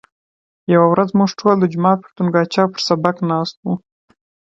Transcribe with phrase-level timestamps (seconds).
[0.73, 3.73] یوه ورځ موږ ټول د جومات پر تنګاچه پر سبق ناست وو.